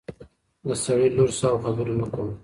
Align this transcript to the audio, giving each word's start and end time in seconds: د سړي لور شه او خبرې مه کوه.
د 0.67 0.67
سړي 0.83 1.07
لور 1.17 1.31
شه 1.37 1.47
او 1.51 1.57
خبرې 1.65 1.93
مه 1.99 2.07
کوه. 2.13 2.33